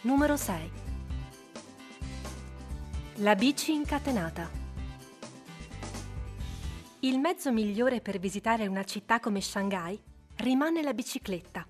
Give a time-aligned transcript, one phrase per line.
[0.00, 0.70] Numero 6.
[3.18, 4.50] La bici incatenata.
[6.98, 9.96] Il mezzo migliore per visitare una città come Shanghai
[10.38, 11.64] rimane la bicicletta.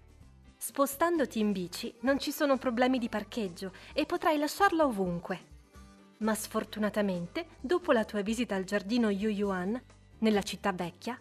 [0.56, 5.40] Spostandoti in bici non ci sono problemi di parcheggio e potrai lasciarla ovunque.
[6.20, 9.78] Ma sfortunatamente, dopo la tua visita al giardino Yuyuan,
[10.20, 11.20] nella città vecchia,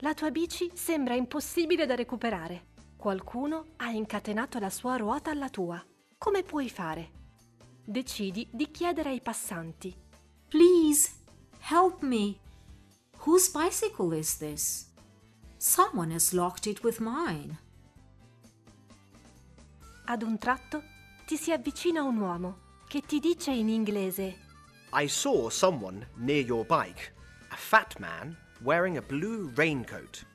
[0.00, 2.68] la tua bici sembra impossibile da recuperare.
[3.00, 5.82] Qualcuno ha incatenato la sua ruota alla tua.
[6.18, 7.10] Come puoi fare?
[7.82, 9.96] Decidi di chiedere ai passanti.
[10.46, 11.10] Please,
[11.60, 12.38] help me.
[13.24, 14.92] Whose bicycle is this?
[15.56, 17.58] Someone has locked it with mine.
[20.04, 20.82] Ad un tratto
[21.24, 24.36] ti si avvicina un uomo che ti dice in inglese
[24.92, 27.14] I saw someone near your bike,
[27.48, 30.26] a fat man wearing a blue raincoat.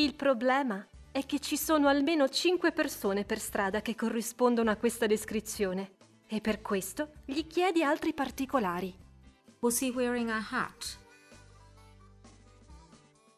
[0.00, 5.06] Il problema è che ci sono almeno 5 persone per strada che corrispondono a questa
[5.06, 5.90] descrizione
[6.26, 8.96] e per questo gli chiedi altri particolari.
[9.58, 10.98] Was he wearing a hat?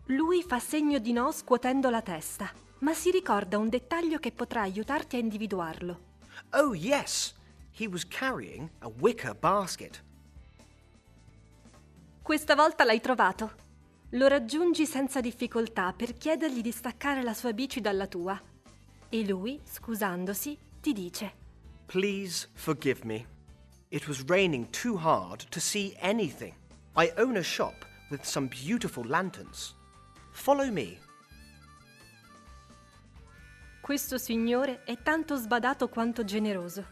[0.05, 4.61] Lui fa segno di no scuotendo la testa, ma si ricorda un dettaglio che potrà
[4.61, 6.01] aiutarti a individuarlo.
[6.53, 7.35] Oh, yes,
[7.77, 10.01] he was carrying a wicker basket.
[12.23, 13.71] Questa volta l'hai trovato.
[14.15, 18.39] Lo raggiungi senza difficoltà per chiedergli di staccare la sua bici dalla tua.
[19.09, 21.33] E lui, scusandosi, ti dice:
[21.87, 23.27] Please forgive me.
[23.89, 26.53] It was raining too hard to see anything.
[26.95, 29.75] I own a shop with some beautiful lanterns.
[30.33, 30.99] Follow me.
[33.81, 36.85] Questo signore è tanto sbadato quanto generoso.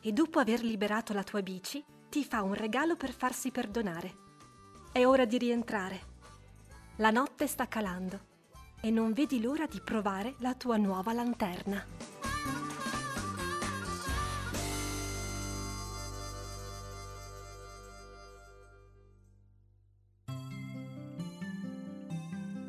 [0.00, 4.16] E dopo aver liberato la tua bici, ti fa un regalo per farsi perdonare.
[4.90, 6.16] È ora di rientrare.
[7.00, 8.26] La notte sta calando
[8.80, 11.84] e non vedi l'ora di provare la tua nuova lanterna.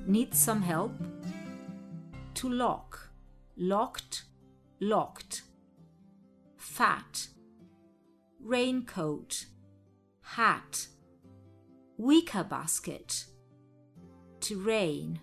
[0.05, 0.93] Need some help?
[2.33, 3.09] To lock.
[3.55, 4.27] Locked.
[4.77, 5.43] Locked.
[6.55, 7.29] Fat.
[8.43, 9.47] Raincoat.
[10.21, 10.87] Hat.
[11.97, 13.37] Wicker basket.
[14.39, 15.19] To rain.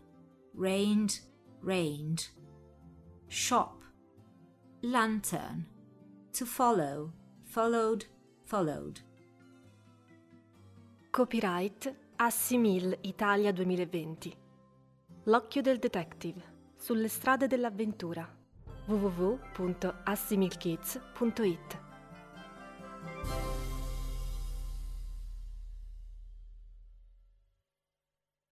[0.54, 1.21] Rained.
[1.62, 2.28] Rained.
[3.28, 3.82] Shop.
[4.82, 5.66] Lantern.
[6.32, 7.12] To follow.
[7.44, 8.04] Followed.
[8.44, 9.00] Followed.
[11.10, 14.37] Copyright Assimil Italia 2020.
[15.25, 16.43] L'occhio del detective
[16.77, 18.28] sulle strade dell'avventura
[18.87, 21.86] www.assimilkids.it